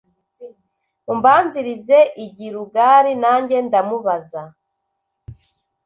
umbanzirize 1.11 1.97
i 2.23 2.25
gilugali 2.35 3.11
nanjye 3.23 3.57
ndamubaza 3.67 4.41